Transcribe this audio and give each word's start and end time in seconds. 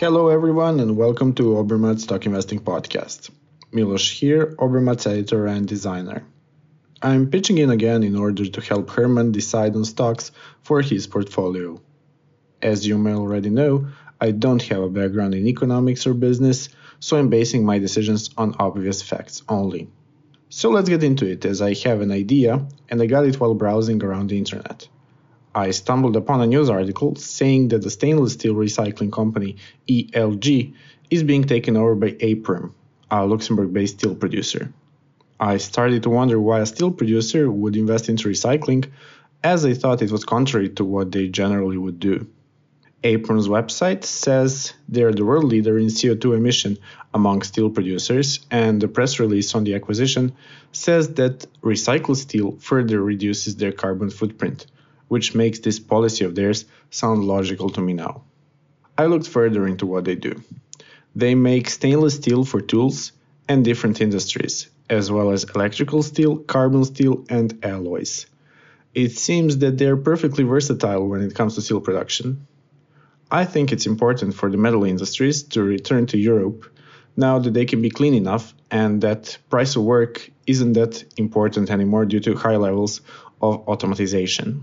Hello, 0.00 0.28
everyone, 0.28 0.80
and 0.80 0.96
welcome 0.96 1.34
to 1.34 1.56
Obermatt 1.56 2.00
Stock 2.00 2.24
Investing 2.24 2.60
Podcast. 2.60 3.28
Milos 3.70 4.10
here, 4.10 4.54
Obermatt's 4.58 5.06
editor 5.06 5.46
and 5.46 5.68
designer. 5.68 6.24
I'm 7.02 7.30
pitching 7.30 7.58
in 7.58 7.68
again 7.68 8.02
in 8.02 8.16
order 8.16 8.46
to 8.46 8.60
help 8.62 8.88
Hermann 8.88 9.30
decide 9.30 9.76
on 9.76 9.84
stocks 9.84 10.32
for 10.62 10.80
his 10.80 11.06
portfolio. 11.06 11.82
As 12.62 12.86
you 12.86 12.96
may 12.96 13.12
already 13.12 13.50
know, 13.50 13.88
I 14.18 14.30
don't 14.30 14.62
have 14.62 14.80
a 14.80 14.88
background 14.88 15.34
in 15.34 15.46
economics 15.46 16.06
or 16.06 16.14
business, 16.14 16.70
so 16.98 17.18
I'm 17.18 17.28
basing 17.28 17.66
my 17.66 17.78
decisions 17.78 18.30
on 18.38 18.56
obvious 18.58 19.02
facts 19.02 19.42
only. 19.50 19.90
So 20.48 20.70
let's 20.70 20.88
get 20.88 21.04
into 21.04 21.26
it, 21.26 21.44
as 21.44 21.60
I 21.60 21.74
have 21.84 22.00
an 22.00 22.10
idea 22.10 22.66
and 22.88 23.02
I 23.02 23.04
got 23.04 23.26
it 23.26 23.38
while 23.38 23.52
browsing 23.52 24.02
around 24.02 24.30
the 24.30 24.38
internet. 24.38 24.88
I 25.54 25.72
stumbled 25.72 26.16
upon 26.16 26.40
a 26.40 26.46
news 26.46 26.70
article 26.70 27.16
saying 27.16 27.68
that 27.68 27.82
the 27.82 27.90
stainless 27.90 28.34
steel 28.34 28.54
recycling 28.54 29.12
company 29.12 29.56
ELG 29.88 30.74
is 31.10 31.24
being 31.24 31.44
taken 31.44 31.76
over 31.76 31.96
by 31.96 32.12
Aperam, 32.12 32.72
a 33.10 33.26
Luxembourg 33.26 33.72
based 33.72 33.98
steel 33.98 34.14
producer. 34.14 34.72
I 35.40 35.56
started 35.56 36.04
to 36.04 36.10
wonder 36.10 36.38
why 36.38 36.60
a 36.60 36.66
steel 36.66 36.92
producer 36.92 37.50
would 37.50 37.74
invest 37.74 38.08
into 38.08 38.28
recycling, 38.28 38.90
as 39.42 39.64
I 39.64 39.74
thought 39.74 40.02
it 40.02 40.12
was 40.12 40.24
contrary 40.24 40.68
to 40.70 40.84
what 40.84 41.10
they 41.10 41.26
generally 41.26 41.78
would 41.78 41.98
do. 41.98 42.28
Aperam's 43.02 43.48
website 43.48 44.04
says 44.04 44.74
they're 44.86 45.12
the 45.12 45.24
world 45.24 45.44
leader 45.44 45.78
in 45.78 45.86
CO2 45.86 46.36
emission 46.36 46.76
among 47.14 47.42
steel 47.42 47.70
producers, 47.70 48.40
and 48.50 48.80
the 48.80 48.88
press 48.88 49.18
release 49.18 49.54
on 49.54 49.64
the 49.64 49.74
acquisition 49.74 50.32
says 50.70 51.14
that 51.14 51.46
recycled 51.62 52.16
steel 52.16 52.52
further 52.60 53.02
reduces 53.02 53.56
their 53.56 53.72
carbon 53.72 54.10
footprint, 54.10 54.66
which 55.10 55.34
makes 55.34 55.58
this 55.58 55.80
policy 55.80 56.24
of 56.24 56.36
theirs 56.36 56.66
sound 56.90 57.24
logical 57.24 57.68
to 57.68 57.80
me 57.80 57.92
now. 57.92 58.22
I 58.96 59.06
looked 59.06 59.26
further 59.26 59.66
into 59.66 59.84
what 59.84 60.04
they 60.04 60.14
do. 60.14 60.40
They 61.16 61.34
make 61.34 61.68
stainless 61.68 62.14
steel 62.14 62.44
for 62.44 62.60
tools 62.60 63.10
and 63.48 63.64
different 63.64 64.00
industries, 64.00 64.68
as 64.88 65.10
well 65.10 65.32
as 65.32 65.42
electrical 65.42 66.04
steel, 66.04 66.36
carbon 66.36 66.84
steel, 66.84 67.24
and 67.28 67.58
alloys. 67.64 68.26
It 68.94 69.10
seems 69.10 69.58
that 69.58 69.78
they're 69.78 69.96
perfectly 69.96 70.44
versatile 70.44 71.08
when 71.08 71.22
it 71.22 71.34
comes 71.34 71.56
to 71.56 71.62
steel 71.62 71.80
production. 71.80 72.46
I 73.32 73.46
think 73.46 73.72
it's 73.72 73.86
important 73.86 74.34
for 74.34 74.48
the 74.48 74.58
metal 74.58 74.84
industries 74.84 75.42
to 75.54 75.62
return 75.64 76.06
to 76.06 76.18
Europe 76.18 76.66
now 77.16 77.40
that 77.40 77.52
they 77.52 77.64
can 77.64 77.82
be 77.82 77.90
clean 77.90 78.14
enough 78.14 78.54
and 78.70 79.00
that 79.00 79.38
price 79.48 79.74
of 79.74 79.82
work 79.82 80.30
isn't 80.46 80.74
that 80.74 81.02
important 81.16 81.68
anymore 81.68 82.04
due 82.04 82.20
to 82.20 82.36
high 82.36 82.56
levels 82.56 83.00
of 83.42 83.66
automatization. 83.66 84.60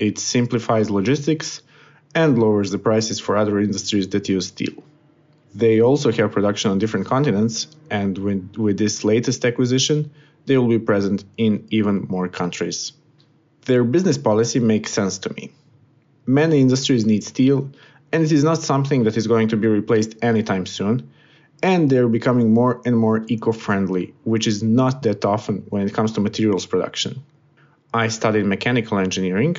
It 0.00 0.18
simplifies 0.18 0.90
logistics 0.90 1.60
and 2.14 2.38
lowers 2.38 2.70
the 2.70 2.78
prices 2.78 3.20
for 3.20 3.36
other 3.36 3.60
industries 3.60 4.08
that 4.08 4.28
use 4.30 4.46
steel. 4.48 4.82
They 5.54 5.82
also 5.82 6.10
have 6.10 6.32
production 6.32 6.70
on 6.70 6.78
different 6.78 7.06
continents, 7.06 7.66
and 7.90 8.16
with, 8.16 8.56
with 8.56 8.78
this 8.78 9.04
latest 9.04 9.44
acquisition, 9.44 10.10
they 10.46 10.56
will 10.56 10.68
be 10.68 10.78
present 10.78 11.24
in 11.36 11.66
even 11.70 12.06
more 12.08 12.28
countries. 12.28 12.92
Their 13.66 13.84
business 13.84 14.16
policy 14.16 14.58
makes 14.58 14.90
sense 14.90 15.18
to 15.18 15.34
me. 15.34 15.52
Many 16.24 16.60
industries 16.60 17.04
need 17.04 17.22
steel, 17.22 17.70
and 18.10 18.24
it 18.24 18.32
is 18.32 18.42
not 18.42 18.62
something 18.62 19.04
that 19.04 19.18
is 19.18 19.26
going 19.26 19.48
to 19.48 19.56
be 19.58 19.68
replaced 19.68 20.16
anytime 20.22 20.64
soon. 20.64 21.10
And 21.62 21.90
they're 21.90 22.08
becoming 22.08 22.54
more 22.54 22.80
and 22.86 22.96
more 22.96 23.22
eco 23.28 23.52
friendly, 23.52 24.14
which 24.24 24.46
is 24.46 24.62
not 24.62 25.02
that 25.02 25.26
often 25.26 25.66
when 25.68 25.86
it 25.86 25.92
comes 25.92 26.12
to 26.12 26.20
materials 26.22 26.64
production. 26.64 27.22
I 27.92 28.08
studied 28.08 28.46
mechanical 28.46 28.98
engineering, 28.98 29.56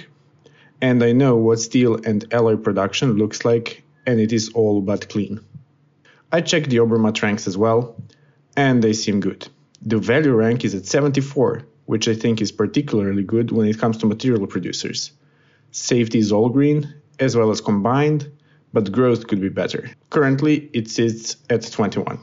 and 0.82 1.04
I 1.04 1.12
know 1.12 1.36
what 1.36 1.60
steel 1.60 1.96
and 2.04 2.26
alloy 2.34 2.58
production 2.58 3.14
looks 3.14 3.46
like, 3.46 3.84
and 4.06 4.20
it 4.20 4.34
is 4.34 4.50
all 4.50 4.82
but 4.82 5.10
clean. 5.10 5.40
I 6.32 6.42
checked 6.42 6.70
the 6.70 6.78
Obermatt 6.78 7.22
ranks 7.22 7.48
as 7.48 7.58
well, 7.58 7.96
and 8.56 8.82
they 8.82 8.94
seem 8.94 9.20
good. 9.20 9.48
The 9.82 10.00
value 10.00 10.34
rank 10.34 10.66
is 10.66 10.76
at 10.76 10.86
74, 10.86 11.64
which 11.86 12.08
I 12.08 12.16
think 12.16 12.42
is 12.42 12.52
particularly 12.52 13.24
good 13.24 13.52
when 13.52 13.68
it 13.68 13.80
comes 13.80 13.98
to 13.98 14.06
material 14.06 14.48
producers. 14.48 15.12
Safety 15.72 16.20
is 16.20 16.32
all 16.32 16.50
green, 16.50 16.94
as 17.20 17.36
well 17.36 17.52
as 17.52 17.62
combined, 17.62 18.32
but 18.74 18.92
growth 18.92 19.28
could 19.28 19.42
be 19.42 19.50
better. 19.50 19.90
Currently, 20.10 20.70
it 20.74 20.90
sits 20.90 21.38
at 21.50 21.70
21. 21.70 22.20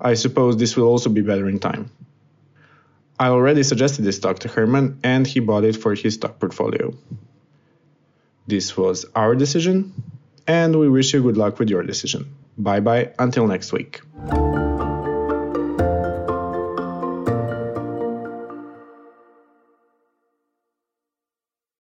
I 0.00 0.14
suppose 0.14 0.56
this 0.56 0.76
will 0.76 0.86
also 0.86 1.10
be 1.10 1.20
better 1.20 1.48
in 1.48 1.60
time. 1.60 1.90
I 3.18 3.28
already 3.28 3.62
suggested 3.62 4.02
this 4.02 4.16
stock 4.16 4.40
to 4.40 4.48
Hermann, 4.48 4.98
and 5.04 5.26
he 5.26 5.38
bought 5.38 5.64
it 5.64 5.76
for 5.76 5.94
his 5.94 6.14
stock 6.14 6.40
portfolio. 6.40 6.92
This 8.46 8.76
was 8.76 9.06
our 9.14 9.34
decision, 9.34 9.92
and 10.46 10.78
we 10.78 10.88
wish 10.88 11.14
you 11.14 11.22
good 11.22 11.36
luck 11.36 11.58
with 11.58 11.70
your 11.70 11.82
decision. 11.82 12.34
Bye 12.58 12.80
bye 12.80 13.12
until 13.18 13.46
next 13.46 13.72
week. 13.72 14.00